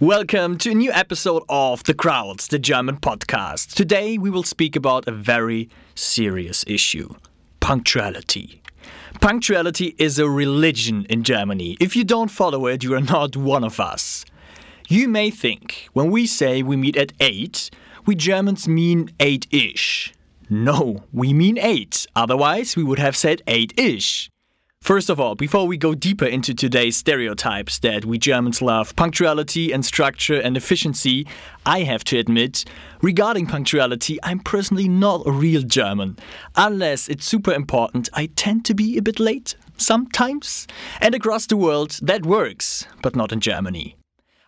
Welcome 0.00 0.58
to 0.58 0.72
a 0.72 0.74
new 0.74 0.92
episode 0.92 1.42
of 1.48 1.82
The 1.84 1.94
Crowds, 1.94 2.48
the 2.48 2.58
German 2.58 2.98
podcast. 2.98 3.72
Today 3.72 4.18
we 4.18 4.28
will 4.28 4.42
speak 4.42 4.76
about 4.76 5.08
a 5.08 5.10
very 5.10 5.70
serious 5.94 6.66
issue 6.66 7.14
punctuality. 7.60 8.60
Punctuality 9.22 9.94
is 9.96 10.18
a 10.18 10.28
religion 10.28 11.06
in 11.08 11.22
Germany. 11.22 11.78
If 11.80 11.96
you 11.96 12.04
don't 12.04 12.30
follow 12.30 12.66
it, 12.66 12.84
you 12.84 12.92
are 12.92 13.00
not 13.00 13.38
one 13.38 13.64
of 13.64 13.80
us. 13.80 14.26
You 14.86 15.08
may 15.08 15.30
think 15.30 15.88
when 15.94 16.10
we 16.10 16.26
say 16.26 16.62
we 16.62 16.76
meet 16.76 16.98
at 16.98 17.14
8, 17.18 17.70
we 18.04 18.16
Germans 18.16 18.68
mean 18.68 19.08
8 19.18 19.46
ish. 19.50 20.12
No, 20.50 21.04
we 21.10 21.32
mean 21.32 21.56
8, 21.56 22.06
otherwise, 22.14 22.76
we 22.76 22.84
would 22.84 22.98
have 22.98 23.16
said 23.16 23.40
8 23.46 23.72
ish. 23.78 24.28
First 24.86 25.10
of 25.10 25.18
all, 25.18 25.34
before 25.34 25.66
we 25.66 25.76
go 25.76 25.96
deeper 25.96 26.26
into 26.26 26.54
today's 26.54 26.96
stereotypes 26.96 27.80
that 27.80 28.04
we 28.04 28.18
Germans 28.18 28.62
love 28.62 28.94
punctuality 28.94 29.72
and 29.72 29.84
structure 29.84 30.40
and 30.40 30.56
efficiency, 30.56 31.26
I 31.66 31.80
have 31.80 32.04
to 32.04 32.18
admit, 32.18 32.64
regarding 33.02 33.46
punctuality, 33.46 34.20
I'm 34.22 34.38
personally 34.38 34.86
not 34.88 35.26
a 35.26 35.32
real 35.32 35.62
German. 35.62 36.18
Unless 36.54 37.08
it's 37.08 37.26
super 37.26 37.52
important, 37.52 38.08
I 38.12 38.26
tend 38.36 38.64
to 38.66 38.74
be 38.74 38.96
a 38.96 39.02
bit 39.02 39.18
late, 39.18 39.56
sometimes. 39.76 40.68
And 41.00 41.16
across 41.16 41.46
the 41.46 41.56
world, 41.56 41.98
that 42.02 42.24
works, 42.24 42.86
but 43.02 43.16
not 43.16 43.32
in 43.32 43.40
Germany. 43.40 43.96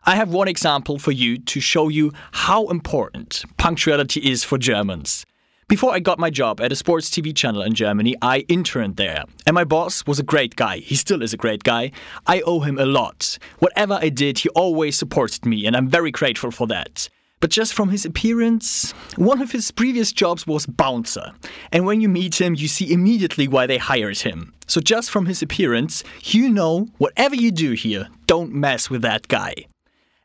I 0.04 0.14
have 0.14 0.28
one 0.32 0.46
example 0.46 1.00
for 1.00 1.10
you 1.10 1.38
to 1.38 1.58
show 1.58 1.88
you 1.88 2.12
how 2.30 2.68
important 2.68 3.42
punctuality 3.56 4.20
is 4.20 4.44
for 4.44 4.56
Germans. 4.56 5.26
Before 5.68 5.92
I 5.92 5.98
got 5.98 6.18
my 6.18 6.30
job 6.30 6.62
at 6.62 6.72
a 6.72 6.76
sports 6.76 7.10
TV 7.10 7.36
channel 7.36 7.60
in 7.60 7.74
Germany, 7.74 8.16
I 8.22 8.38
interned 8.48 8.96
there. 8.96 9.24
And 9.46 9.52
my 9.52 9.64
boss 9.64 10.06
was 10.06 10.18
a 10.18 10.22
great 10.22 10.56
guy. 10.56 10.78
He 10.78 10.94
still 10.94 11.20
is 11.20 11.34
a 11.34 11.36
great 11.36 11.62
guy. 11.62 11.92
I 12.26 12.40
owe 12.40 12.60
him 12.60 12.78
a 12.78 12.86
lot. 12.86 13.36
Whatever 13.58 13.98
I 14.00 14.08
did, 14.08 14.38
he 14.38 14.48
always 14.50 14.96
supported 14.96 15.44
me, 15.44 15.66
and 15.66 15.76
I'm 15.76 15.86
very 15.86 16.10
grateful 16.10 16.50
for 16.50 16.66
that. 16.68 17.10
But 17.40 17.50
just 17.50 17.74
from 17.74 17.90
his 17.90 18.06
appearance, 18.06 18.92
one 19.16 19.42
of 19.42 19.52
his 19.52 19.70
previous 19.70 20.10
jobs 20.10 20.46
was 20.46 20.64
bouncer. 20.64 21.32
And 21.70 21.84
when 21.84 22.00
you 22.00 22.08
meet 22.08 22.40
him, 22.40 22.54
you 22.54 22.66
see 22.66 22.90
immediately 22.90 23.46
why 23.46 23.66
they 23.66 23.76
hired 23.76 24.20
him. 24.20 24.54
So 24.68 24.80
just 24.80 25.10
from 25.10 25.26
his 25.26 25.42
appearance, 25.42 26.02
you 26.22 26.48
know 26.48 26.88
whatever 26.96 27.34
you 27.34 27.50
do 27.50 27.72
here, 27.72 28.08
don't 28.26 28.54
mess 28.54 28.88
with 28.88 29.02
that 29.02 29.28
guy. 29.28 29.52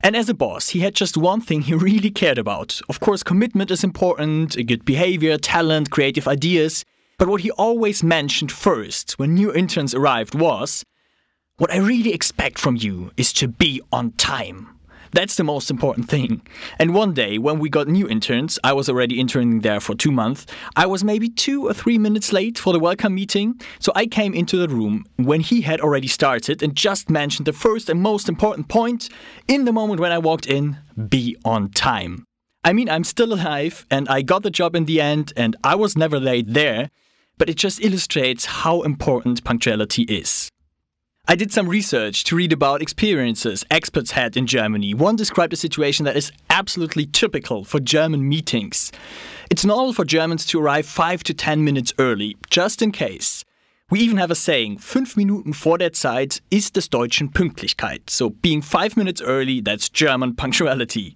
And 0.04 0.18
as 0.18 0.28
a 0.28 0.34
boss, 0.34 0.70
he 0.70 0.82
had 0.82 0.96
just 0.96 1.16
one 1.16 1.40
thing 1.40 1.62
he 1.62 1.74
really 1.74 2.12
cared 2.12 2.38
about. 2.38 2.82
Of 2.90 3.00
course, 3.00 3.24
commitment 3.24 3.72
is 3.72 3.86
important, 3.86 4.58
good 4.68 4.84
behavior, 4.84 5.38
talent, 5.38 5.92
creative 5.92 6.28
ideas. 6.28 6.84
But 7.18 7.30
what 7.30 7.40
he 7.40 7.52
always 7.52 8.04
mentioned 8.04 8.52
first 8.52 9.14
when 9.18 9.34
new 9.34 9.54
interns 9.54 9.94
arrived 9.94 10.36
was 10.36 10.84
What 11.58 11.72
I 11.72 11.78
really 11.78 12.14
expect 12.14 12.60
from 12.60 12.76
you 12.76 13.12
is 13.16 13.32
to 13.34 13.48
be 13.48 13.82
on 13.94 14.12
time. 14.14 14.68
That's 15.14 15.36
the 15.36 15.44
most 15.44 15.70
important 15.70 16.10
thing. 16.10 16.42
And 16.80 16.96
one 16.96 17.14
day, 17.14 17.38
when 17.38 17.60
we 17.60 17.70
got 17.70 17.88
new 17.88 18.08
interns, 18.08 18.58
I 18.64 18.74
was 18.74 18.90
already 18.90 19.20
interning 19.20 19.60
there 19.60 19.80
for 19.80 19.94
two 19.94 20.12
months, 20.12 20.48
I 20.76 20.88
was 20.88 21.04
maybe 21.04 21.30
two 21.30 21.68
or 21.68 21.74
three 21.74 22.00
minutes 22.00 22.34
late 22.34 22.58
for 22.58 22.74
the 22.74 22.80
welcome 22.80 23.14
meeting. 23.14 23.62
So 23.80 23.92
I 23.96 24.08
came 24.08 24.34
into 24.34 24.58
the 24.58 24.68
room 24.68 25.06
when 25.18 25.42
he 25.42 25.62
had 25.62 25.82
already 25.82 26.08
started 26.08 26.64
and 26.64 26.76
just 26.76 27.12
mentioned 27.12 27.46
the 27.46 27.54
first 27.54 27.90
and 27.90 28.02
most 28.02 28.28
important 28.28 28.70
point 28.70 29.10
in 29.48 29.66
the 29.66 29.72
moment 29.72 30.00
when 30.00 30.12
I 30.12 30.18
walked 30.18 30.48
in 30.48 30.78
be 31.10 31.38
on 31.46 31.70
time. 31.70 32.26
I 32.64 32.74
mean, 32.74 32.90
I'm 32.90 33.04
still 33.04 33.34
alive 33.34 33.86
and 33.92 34.08
I 34.10 34.24
got 34.24 34.42
the 34.42 34.50
job 34.50 34.76
in 34.76 34.86
the 34.86 35.00
end 35.00 35.32
and 35.38 35.56
I 35.64 35.76
was 35.76 35.96
never 35.96 36.20
late 36.20 36.46
there, 36.48 36.90
but 37.38 37.50
it 37.50 37.58
just 37.58 37.84
illustrates 37.84 38.46
how 38.46 38.82
important 38.82 39.44
punctuality 39.44 40.04
is. 40.04 40.50
I 41.26 41.36
did 41.36 41.54
some 41.54 41.70
research 41.70 42.26
to 42.26 42.36
read 42.36 42.52
about 42.52 42.82
experiences 42.82 43.64
experts 43.72 44.12
had 44.12 44.36
in 44.36 44.46
Germany. 44.46 44.94
One 44.94 45.16
described 45.16 45.54
a 45.54 45.56
situation 45.56 46.04
that 46.04 46.18
is 46.18 46.34
absolutely 46.50 47.06
typical 47.06 47.64
for 47.64 47.80
German 47.80 48.28
meetings. 48.28 48.92
It's 49.50 49.64
normal 49.64 49.94
for 49.94 50.04
Germans 50.04 50.46
to 50.48 50.60
arrive 50.60 50.86
5 50.86 51.24
to 51.24 51.34
10 51.34 51.64
minutes 51.64 51.94
early, 51.98 52.36
just 52.50 52.82
in 52.82 52.92
case. 52.92 53.46
We 53.90 54.02
even 54.02 54.18
have 54.18 54.32
a 54.32 54.36
saying, 54.36 54.80
fünf 54.80 55.16
Minuten 55.16 55.54
vor 55.54 55.78
der 55.78 55.94
Zeit 55.94 56.42
ist 56.52 56.76
des 56.76 56.90
Deutschen 56.90 57.30
Pünktlichkeit. 57.30 58.10
So 58.10 58.30
being 58.30 58.62
5 58.62 58.98
minutes 58.98 59.22
early, 59.22 59.62
that's 59.62 59.88
German 59.88 60.36
punctuality. 60.36 61.16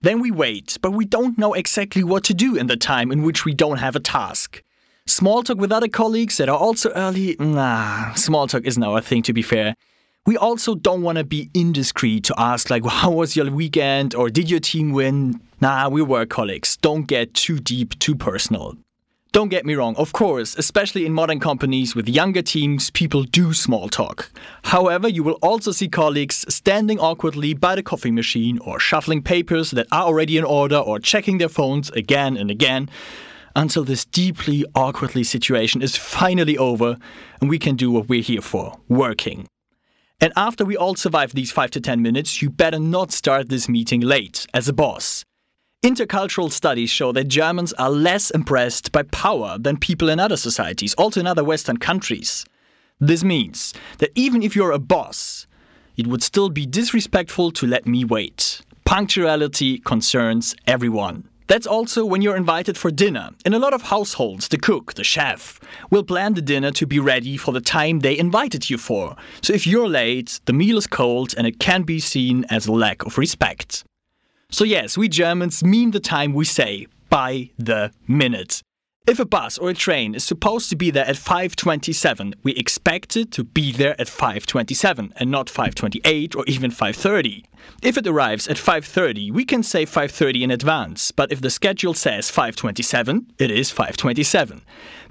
Then 0.00 0.20
we 0.20 0.30
wait, 0.30 0.78
but 0.80 0.92
we 0.92 1.04
don't 1.04 1.36
know 1.36 1.52
exactly 1.52 2.02
what 2.02 2.24
to 2.24 2.34
do 2.34 2.56
in 2.56 2.66
the 2.66 2.76
time 2.76 3.12
in 3.12 3.22
which 3.22 3.44
we 3.44 3.52
don't 3.52 3.78
have 3.78 3.94
a 3.94 4.00
task. 4.00 4.62
Small 5.06 5.42
talk 5.42 5.58
with 5.58 5.70
other 5.70 5.88
colleagues 5.88 6.38
that 6.38 6.48
are 6.48 6.56
also 6.56 6.90
early, 6.92 7.36
nah, 7.38 8.14
small 8.14 8.46
talk 8.46 8.64
isn't 8.64 8.82
our 8.82 9.02
thing 9.02 9.20
to 9.24 9.34
be 9.34 9.42
fair. 9.42 9.74
We 10.24 10.38
also 10.38 10.74
don't 10.74 11.02
want 11.02 11.18
to 11.18 11.24
be 11.24 11.50
indiscreet 11.52 12.24
to 12.24 12.34
ask, 12.38 12.70
like, 12.70 12.86
how 12.88 13.10
was 13.10 13.36
your 13.36 13.50
weekend 13.50 14.14
or 14.14 14.30
did 14.30 14.50
your 14.50 14.60
team 14.60 14.92
win? 14.92 15.42
Nah, 15.60 15.90
we 15.90 16.00
work 16.00 16.30
colleagues. 16.30 16.78
Don't 16.78 17.06
get 17.06 17.34
too 17.34 17.58
deep, 17.58 17.98
too 17.98 18.14
personal. 18.14 18.78
Don't 19.32 19.50
get 19.50 19.66
me 19.66 19.74
wrong, 19.74 19.94
of 19.96 20.14
course, 20.14 20.56
especially 20.56 21.04
in 21.04 21.12
modern 21.12 21.38
companies 21.38 21.94
with 21.94 22.08
younger 22.08 22.40
teams, 22.40 22.90
people 22.90 23.24
do 23.24 23.52
small 23.52 23.90
talk. 23.90 24.30
However, 24.62 25.06
you 25.06 25.22
will 25.22 25.38
also 25.42 25.70
see 25.70 25.88
colleagues 25.88 26.46
standing 26.48 26.98
awkwardly 26.98 27.52
by 27.52 27.74
the 27.74 27.82
coffee 27.82 28.12
machine 28.12 28.58
or 28.60 28.80
shuffling 28.80 29.22
papers 29.22 29.72
that 29.72 29.86
are 29.92 30.04
already 30.04 30.38
in 30.38 30.44
order 30.44 30.78
or 30.78 30.98
checking 30.98 31.36
their 31.36 31.50
phones 31.50 31.90
again 31.90 32.38
and 32.38 32.50
again 32.50 32.88
until 33.56 33.84
this 33.84 34.04
deeply 34.04 34.64
awkwardly 34.74 35.24
situation 35.24 35.82
is 35.82 35.96
finally 35.96 36.58
over 36.58 36.96
and 37.40 37.50
we 37.50 37.58
can 37.58 37.76
do 37.76 37.90
what 37.90 38.08
we're 38.08 38.22
here 38.22 38.40
for 38.40 38.78
working. 38.88 39.46
And 40.20 40.32
after 40.36 40.64
we 40.64 40.76
all 40.76 40.94
survive 40.94 41.32
these 41.32 41.52
5 41.52 41.70
to 41.72 41.80
10 41.80 42.00
minutes, 42.00 42.40
you 42.40 42.50
better 42.50 42.78
not 42.78 43.12
start 43.12 43.48
this 43.48 43.68
meeting 43.68 44.00
late 44.00 44.46
as 44.54 44.68
a 44.68 44.72
boss. 44.72 45.24
Intercultural 45.84 46.50
studies 46.50 46.88
show 46.88 47.12
that 47.12 47.24
Germans 47.24 47.74
are 47.74 47.90
less 47.90 48.30
impressed 48.30 48.90
by 48.90 49.02
power 49.02 49.58
than 49.58 49.76
people 49.76 50.08
in 50.08 50.18
other 50.18 50.36
societies, 50.36 50.94
also 50.94 51.20
in 51.20 51.26
other 51.26 51.44
Western 51.44 51.76
countries. 51.76 52.46
This 53.00 53.22
means 53.22 53.74
that 53.98 54.10
even 54.14 54.42
if 54.42 54.56
you're 54.56 54.70
a 54.70 54.78
boss, 54.78 55.46
it 55.96 56.06
would 56.06 56.22
still 56.22 56.48
be 56.48 56.64
disrespectful 56.64 57.50
to 57.52 57.66
let 57.66 57.86
me 57.86 58.04
wait. 58.04 58.62
Punctuality 58.86 59.78
concerns 59.78 60.54
everyone. 60.66 61.28
That's 61.46 61.66
also 61.66 62.04
when 62.04 62.22
you're 62.22 62.36
invited 62.36 62.78
for 62.78 62.90
dinner. 62.90 63.30
In 63.44 63.54
a 63.54 63.58
lot 63.58 63.74
of 63.74 63.82
households, 63.82 64.48
the 64.48 64.58
cook, 64.58 64.94
the 64.94 65.04
chef, 65.04 65.60
will 65.90 66.02
plan 66.02 66.34
the 66.34 66.42
dinner 66.42 66.70
to 66.72 66.86
be 66.86 66.98
ready 66.98 67.36
for 67.36 67.52
the 67.52 67.60
time 67.60 68.00
they 68.00 68.18
invited 68.18 68.70
you 68.70 68.78
for. 68.78 69.16
So 69.42 69.52
if 69.52 69.66
you're 69.66 69.88
late, 69.88 70.40
the 70.46 70.52
meal 70.52 70.78
is 70.78 70.86
cold 70.86 71.34
and 71.36 71.46
it 71.46 71.58
can 71.58 71.82
be 71.82 72.00
seen 72.00 72.44
as 72.50 72.66
a 72.66 72.72
lack 72.72 73.04
of 73.04 73.18
respect. 73.18 73.84
So, 74.50 74.64
yes, 74.64 74.96
we 74.96 75.08
Germans 75.08 75.64
mean 75.64 75.90
the 75.90 76.00
time 76.00 76.32
we 76.32 76.44
say 76.44 76.86
by 77.10 77.50
the 77.58 77.90
minute. 78.06 78.62
If 79.06 79.20
a 79.20 79.26
bus 79.26 79.58
or 79.58 79.68
a 79.68 79.74
train 79.74 80.14
is 80.14 80.24
supposed 80.24 80.70
to 80.70 80.76
be 80.76 80.90
there 80.90 81.06
at 81.06 81.16
5:27, 81.18 82.32
we 82.42 82.52
expect 82.52 83.18
it 83.18 83.30
to 83.32 83.44
be 83.44 83.70
there 83.70 83.94
at 84.00 84.08
5:27 84.08 85.12
and 85.16 85.30
not 85.30 85.50
5:28 85.50 86.34
or 86.34 86.42
even 86.46 86.70
5:30. 86.70 87.44
If 87.82 87.98
it 87.98 88.06
arrives 88.06 88.48
at 88.48 88.56
5:30, 88.56 89.30
we 89.30 89.44
can 89.44 89.62
say 89.62 89.84
5:30 89.84 90.42
in 90.42 90.50
advance, 90.50 91.10
but 91.10 91.30
if 91.30 91.42
the 91.42 91.50
schedule 91.50 91.92
says 91.92 92.30
5:27, 92.30 93.26
it 93.38 93.50
is 93.50 93.70
5:27. 93.70 94.62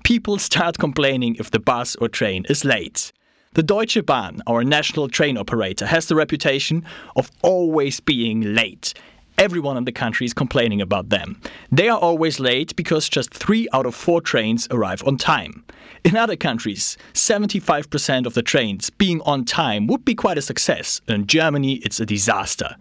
People 0.03 0.39
start 0.39 0.79
complaining 0.79 1.35
if 1.35 1.51
the 1.51 1.59
bus 1.59 1.95
or 1.97 2.09
train 2.09 2.45
is 2.49 2.65
late. 2.65 3.11
The 3.53 3.61
Deutsche 3.61 4.03
Bahn, 4.03 4.41
our 4.47 4.63
national 4.63 5.07
train 5.07 5.37
operator, 5.37 5.85
has 5.85 6.07
the 6.07 6.15
reputation 6.15 6.83
of 7.15 7.29
always 7.43 7.99
being 7.99 8.55
late 8.55 8.95
everyone 9.37 9.77
in 9.77 9.85
the 9.85 9.91
country 9.91 10.25
is 10.25 10.33
complaining 10.33 10.81
about 10.81 11.09
them. 11.09 11.39
They 11.71 11.89
are 11.89 11.99
always 11.99 12.39
late 12.39 12.75
because 12.75 13.09
just 13.09 13.33
three 13.33 13.67
out 13.73 13.85
of 13.85 13.95
four 13.95 14.21
trains 14.21 14.67
arrive 14.71 15.03
on 15.05 15.17
time. 15.17 15.63
In 16.03 16.15
other 16.17 16.35
countries, 16.35 16.97
75% 17.13 18.25
of 18.25 18.33
the 18.33 18.41
trains 18.41 18.89
being 18.89 19.21
on 19.21 19.45
time 19.45 19.87
would 19.87 20.03
be 20.03 20.15
quite 20.15 20.37
a 20.37 20.41
success. 20.41 21.01
In 21.07 21.27
Germany, 21.27 21.75
it's 21.83 21.99
a 21.99 22.05
disaster. 22.05 22.75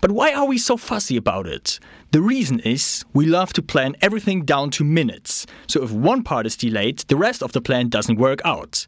But 0.00 0.12
why 0.12 0.32
are 0.32 0.46
we 0.46 0.58
so 0.58 0.76
fussy 0.76 1.16
about 1.16 1.46
it? 1.46 1.78
The 2.12 2.20
reason 2.20 2.60
is 2.60 3.04
we 3.12 3.26
love 3.26 3.52
to 3.54 3.62
plan 3.62 3.96
everything 4.00 4.44
down 4.44 4.70
to 4.72 4.84
minutes. 4.84 5.46
So 5.66 5.82
if 5.82 5.90
one 5.90 6.22
part 6.22 6.46
is 6.46 6.56
delayed, 6.56 6.98
the 7.08 7.16
rest 7.16 7.42
of 7.42 7.52
the 7.52 7.60
plan 7.60 7.88
doesn't 7.88 8.18
work 8.18 8.40
out. 8.44 8.86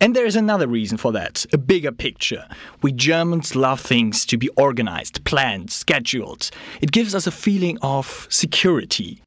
And 0.00 0.14
there 0.14 0.26
is 0.26 0.36
another 0.36 0.68
reason 0.68 0.96
for 0.96 1.10
that, 1.12 1.44
a 1.52 1.58
bigger 1.58 1.90
picture. 1.90 2.46
We 2.82 2.92
Germans 2.92 3.56
love 3.56 3.80
things 3.80 4.24
to 4.26 4.38
be 4.38 4.48
organized, 4.50 5.24
planned, 5.24 5.70
scheduled. 5.70 6.50
It 6.80 6.92
gives 6.92 7.16
us 7.16 7.26
a 7.26 7.32
feeling 7.32 7.78
of 7.82 8.28
security. 8.30 9.20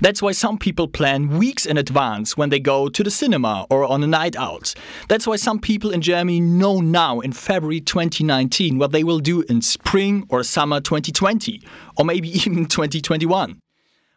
That's 0.00 0.22
why 0.22 0.32
some 0.32 0.58
people 0.58 0.88
plan 0.88 1.38
weeks 1.38 1.64
in 1.64 1.76
advance 1.76 2.36
when 2.36 2.48
they 2.48 2.58
go 2.58 2.88
to 2.88 3.04
the 3.04 3.10
cinema 3.10 3.66
or 3.70 3.84
on 3.84 4.02
a 4.02 4.06
night 4.06 4.34
out. 4.34 4.74
That's 5.08 5.26
why 5.26 5.36
some 5.36 5.60
people 5.60 5.90
in 5.92 6.00
Germany 6.00 6.40
know 6.40 6.80
now 6.80 7.20
in 7.20 7.32
February 7.32 7.80
2019 7.80 8.78
what 8.78 8.92
they 8.92 9.04
will 9.04 9.20
do 9.20 9.42
in 9.42 9.60
spring 9.60 10.26
or 10.28 10.42
summer 10.42 10.80
2020, 10.80 11.62
or 11.98 12.04
maybe 12.04 12.30
even 12.46 12.66
2021. 12.66 13.60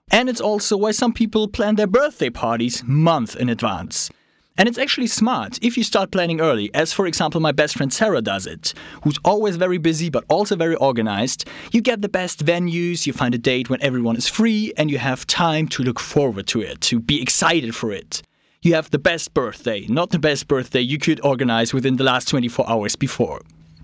And 0.09 0.29
it's 0.29 0.41
also 0.41 0.75
why 0.77 0.91
some 0.91 1.13
people 1.13 1.47
plan 1.47 1.75
their 1.75 1.87
birthday 1.87 2.29
parties 2.29 2.81
months 2.85 3.35
in 3.35 3.49
advance. 3.49 4.09
And 4.55 4.69
it's 4.69 4.77
actually 4.77 5.07
smart 5.07 5.57
if 5.63 5.77
you 5.77 5.83
start 5.83 6.11
planning 6.11 6.39
early, 6.39 6.69
as 6.75 6.93
for 6.93 7.07
example 7.07 7.41
my 7.41 7.51
best 7.51 7.75
friend 7.75 7.91
Sarah 7.91 8.21
does 8.21 8.45
it, 8.45 8.73
who's 9.03 9.17
always 9.25 9.55
very 9.55 9.79
busy 9.79 10.11
but 10.11 10.25
also 10.27 10.55
very 10.55 10.75
organized. 10.75 11.45
You 11.71 11.81
get 11.81 12.03
the 12.03 12.09
best 12.09 12.45
venues, 12.45 13.07
you 13.07 13.13
find 13.13 13.33
a 13.33 13.39
date 13.39 13.69
when 13.71 13.81
everyone 13.81 14.15
is 14.15 14.27
free, 14.27 14.71
and 14.77 14.91
you 14.91 14.99
have 14.99 15.25
time 15.25 15.67
to 15.69 15.81
look 15.81 15.99
forward 15.99 16.45
to 16.47 16.61
it, 16.61 16.81
to 16.81 16.99
be 16.99 17.19
excited 17.19 17.75
for 17.75 17.91
it. 17.91 18.21
You 18.61 18.75
have 18.75 18.91
the 18.91 18.99
best 18.99 19.33
birthday, 19.33 19.87
not 19.87 20.11
the 20.11 20.19
best 20.19 20.47
birthday 20.47 20.81
you 20.81 20.99
could 20.99 21.19
organize 21.25 21.73
within 21.73 21.97
the 21.97 22.03
last 22.03 22.27
24 22.27 22.69
hours 22.69 22.95
before. 22.95 23.41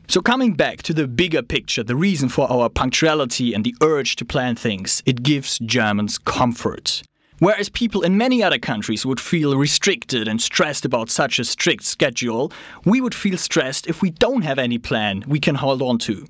So, 0.07 0.21
coming 0.21 0.53
back 0.53 0.83
to 0.83 0.93
the 0.93 1.07
bigger 1.07 1.41
picture, 1.43 1.83
the 1.83 1.95
reason 1.95 2.29
for 2.29 2.49
our 2.51 2.69
punctuality 2.69 3.53
and 3.53 3.63
the 3.63 3.75
urge 3.83 4.15
to 4.17 4.25
plan 4.25 4.55
things, 4.55 5.03
it 5.05 5.21
gives 5.21 5.59
Germans 5.59 6.17
comfort. 6.17 7.03
Whereas 7.39 7.69
people 7.69 8.01
in 8.01 8.17
many 8.17 8.43
other 8.43 8.59
countries 8.59 9.05
would 9.05 9.19
feel 9.19 9.55
restricted 9.55 10.27
and 10.27 10.41
stressed 10.41 10.83
about 10.83 11.09
such 11.09 11.39
a 11.39 11.45
strict 11.45 11.83
schedule, 11.83 12.51
we 12.83 12.99
would 12.99 13.15
feel 13.15 13.37
stressed 13.37 13.87
if 13.87 14.01
we 14.01 14.09
don't 14.09 14.41
have 14.41 14.59
any 14.59 14.77
plan 14.77 15.23
we 15.25 15.39
can 15.39 15.55
hold 15.55 15.81
on 15.81 15.97
to. 15.99 16.27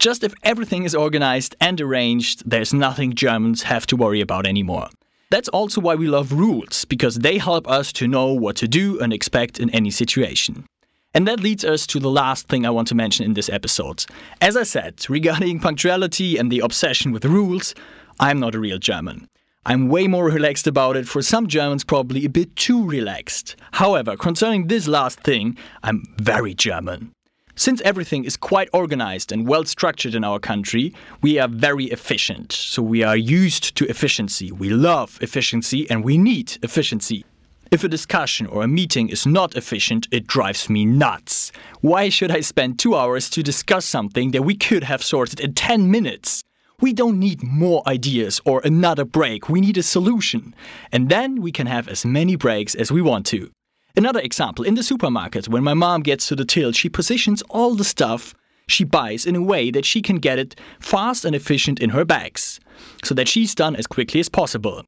Just 0.00 0.24
if 0.24 0.34
everything 0.42 0.82
is 0.82 0.96
organized 0.96 1.54
and 1.60 1.80
arranged, 1.80 2.42
there's 2.44 2.74
nothing 2.74 3.14
Germans 3.14 3.62
have 3.62 3.86
to 3.86 3.96
worry 3.96 4.20
about 4.20 4.46
anymore. 4.46 4.88
That's 5.30 5.48
also 5.50 5.80
why 5.80 5.94
we 5.94 6.08
love 6.08 6.32
rules, 6.32 6.84
because 6.86 7.20
they 7.20 7.38
help 7.38 7.68
us 7.68 7.92
to 7.94 8.08
know 8.08 8.32
what 8.32 8.56
to 8.56 8.68
do 8.68 8.98
and 8.98 9.12
expect 9.12 9.60
in 9.60 9.70
any 9.70 9.90
situation. 9.90 10.66
And 11.14 11.28
that 11.28 11.40
leads 11.40 11.64
us 11.64 11.86
to 11.88 12.00
the 12.00 12.10
last 12.10 12.48
thing 12.48 12.66
I 12.66 12.70
want 12.70 12.88
to 12.88 12.94
mention 12.94 13.24
in 13.24 13.34
this 13.34 13.48
episode. 13.48 14.04
As 14.40 14.56
I 14.56 14.64
said, 14.64 15.08
regarding 15.08 15.60
punctuality 15.60 16.36
and 16.36 16.50
the 16.50 16.60
obsession 16.60 17.12
with 17.12 17.24
rules, 17.24 17.74
I'm 18.18 18.40
not 18.40 18.54
a 18.54 18.60
real 18.60 18.78
German. 18.78 19.28
I'm 19.64 19.88
way 19.88 20.08
more 20.08 20.24
relaxed 20.24 20.66
about 20.66 20.96
it, 20.96 21.06
for 21.06 21.22
some 21.22 21.46
Germans, 21.46 21.84
probably 21.84 22.24
a 22.24 22.28
bit 22.28 22.56
too 22.56 22.84
relaxed. 22.84 23.54
However, 23.72 24.16
concerning 24.16 24.66
this 24.66 24.88
last 24.88 25.20
thing, 25.20 25.56
I'm 25.84 26.02
very 26.18 26.52
German. 26.52 27.12
Since 27.54 27.80
everything 27.82 28.24
is 28.24 28.36
quite 28.36 28.68
organized 28.72 29.30
and 29.30 29.46
well 29.46 29.64
structured 29.64 30.16
in 30.16 30.24
our 30.24 30.40
country, 30.40 30.92
we 31.20 31.38
are 31.38 31.46
very 31.46 31.84
efficient. 31.84 32.50
So 32.50 32.82
we 32.82 33.04
are 33.04 33.16
used 33.16 33.76
to 33.76 33.86
efficiency. 33.86 34.50
We 34.50 34.68
love 34.70 35.16
efficiency 35.20 35.88
and 35.88 36.02
we 36.02 36.18
need 36.18 36.58
efficiency. 36.64 37.24
If 37.70 37.84
a 37.84 37.88
discussion 37.88 38.46
or 38.48 38.64
a 38.64 38.68
meeting 38.68 39.10
is 39.10 39.26
not 39.26 39.54
efficient, 39.54 40.08
it 40.10 40.26
drives 40.26 40.68
me 40.68 40.84
nuts. 40.84 41.52
Why 41.82 42.08
should 42.08 42.32
I 42.32 42.40
spend 42.40 42.80
two 42.80 42.96
hours 42.96 43.30
to 43.30 43.44
discuss 43.44 43.84
something 43.84 44.32
that 44.32 44.42
we 44.42 44.56
could 44.56 44.82
have 44.84 45.04
sorted 45.04 45.38
in 45.38 45.54
10 45.54 45.88
minutes? 45.88 46.42
We 46.82 46.92
don't 46.92 47.20
need 47.20 47.44
more 47.44 47.80
ideas 47.86 48.40
or 48.44 48.60
another 48.64 49.04
break, 49.04 49.48
we 49.48 49.60
need 49.60 49.78
a 49.78 49.84
solution. 49.84 50.52
And 50.90 51.08
then 51.08 51.40
we 51.40 51.52
can 51.52 51.68
have 51.68 51.86
as 51.86 52.04
many 52.04 52.34
breaks 52.34 52.74
as 52.74 52.90
we 52.90 53.00
want 53.00 53.24
to. 53.26 53.52
Another 53.96 54.18
example 54.18 54.64
in 54.64 54.74
the 54.74 54.82
supermarket, 54.82 55.48
when 55.48 55.62
my 55.62 55.74
mom 55.74 56.02
gets 56.02 56.26
to 56.26 56.34
the 56.34 56.44
till, 56.44 56.72
she 56.72 56.88
positions 56.88 57.40
all 57.50 57.76
the 57.76 57.84
stuff 57.84 58.34
she 58.66 58.82
buys 58.82 59.26
in 59.26 59.36
a 59.36 59.42
way 59.42 59.70
that 59.70 59.84
she 59.84 60.02
can 60.02 60.16
get 60.16 60.40
it 60.40 60.56
fast 60.80 61.24
and 61.24 61.36
efficient 61.36 61.78
in 61.78 61.90
her 61.90 62.04
bags, 62.04 62.58
so 63.04 63.14
that 63.14 63.28
she's 63.28 63.54
done 63.54 63.76
as 63.76 63.86
quickly 63.86 64.18
as 64.18 64.28
possible. 64.28 64.82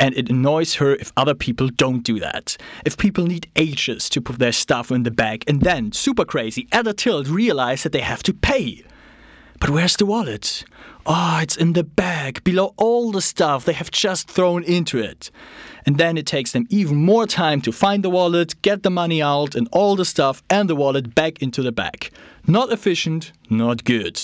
And 0.00 0.16
it 0.16 0.28
annoys 0.28 0.74
her 0.74 0.96
if 0.96 1.12
other 1.16 1.34
people 1.34 1.68
don't 1.68 2.02
do 2.02 2.18
that. 2.18 2.56
If 2.84 2.96
people 2.96 3.24
need 3.24 3.48
ages 3.54 4.08
to 4.10 4.20
put 4.20 4.40
their 4.40 4.50
stuff 4.50 4.90
in 4.90 5.04
the 5.04 5.12
bag 5.12 5.44
and 5.46 5.62
then, 5.62 5.92
super 5.92 6.24
crazy, 6.24 6.66
at 6.72 6.88
a 6.88 6.92
tilt 6.92 7.28
realize 7.28 7.84
that 7.84 7.92
they 7.92 8.00
have 8.00 8.24
to 8.24 8.34
pay. 8.34 8.82
But 9.58 9.70
where's 9.70 9.96
the 9.96 10.06
wallet? 10.06 10.64
Oh, 11.06 11.38
it's 11.40 11.56
in 11.56 11.72
the 11.72 11.84
bag, 11.84 12.42
below 12.44 12.74
all 12.76 13.12
the 13.12 13.22
stuff 13.22 13.64
they 13.64 13.72
have 13.72 13.90
just 13.90 14.28
thrown 14.28 14.64
into 14.64 14.98
it. 14.98 15.30
And 15.86 15.98
then 15.98 16.18
it 16.18 16.26
takes 16.26 16.52
them 16.52 16.66
even 16.68 16.96
more 16.96 17.26
time 17.26 17.60
to 17.62 17.72
find 17.72 18.02
the 18.02 18.10
wallet, 18.10 18.60
get 18.62 18.82
the 18.82 18.90
money 18.90 19.22
out, 19.22 19.54
and 19.54 19.68
all 19.70 19.94
the 19.94 20.04
stuff 20.04 20.42
and 20.50 20.68
the 20.68 20.74
wallet 20.74 21.14
back 21.14 21.40
into 21.40 21.62
the 21.62 21.70
bag. 21.70 22.10
Not 22.46 22.72
efficient, 22.72 23.32
not 23.48 23.84
good. 23.84 24.20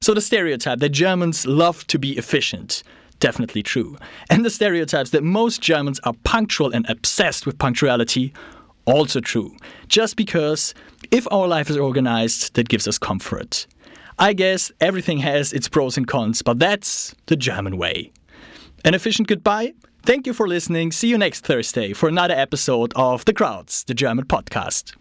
So 0.00 0.14
the 0.14 0.20
stereotype 0.20 0.78
that 0.78 0.90
Germans 0.90 1.44
love 1.46 1.86
to 1.88 1.98
be 1.98 2.16
efficient. 2.16 2.82
Definitely 3.18 3.62
true. 3.62 3.96
And 4.30 4.44
the 4.44 4.50
stereotypes 4.50 5.10
that 5.10 5.22
most 5.22 5.60
Germans 5.60 6.00
are 6.04 6.14
punctual 6.24 6.72
and 6.72 6.88
obsessed 6.88 7.46
with 7.46 7.58
punctuality. 7.58 8.32
Also 8.84 9.20
true. 9.20 9.56
Just 9.86 10.16
because 10.16 10.74
if 11.10 11.26
our 11.30 11.46
life 11.46 11.70
is 11.70 11.76
organized, 11.76 12.54
that 12.54 12.68
gives 12.68 12.88
us 12.88 12.98
comfort. 12.98 13.66
I 14.22 14.34
guess 14.34 14.70
everything 14.80 15.18
has 15.18 15.52
its 15.52 15.68
pros 15.68 15.96
and 15.96 16.06
cons, 16.06 16.42
but 16.42 16.60
that's 16.60 17.12
the 17.26 17.34
German 17.34 17.76
way. 17.76 18.12
An 18.84 18.94
efficient 18.94 19.26
goodbye. 19.26 19.72
Thank 20.04 20.28
you 20.28 20.32
for 20.32 20.46
listening. 20.46 20.92
See 20.92 21.08
you 21.08 21.18
next 21.18 21.44
Thursday 21.44 21.92
for 21.92 22.08
another 22.08 22.34
episode 22.34 22.92
of 22.94 23.24
The 23.24 23.32
Crowds, 23.32 23.82
the 23.82 23.94
German 23.94 24.26
podcast. 24.26 24.94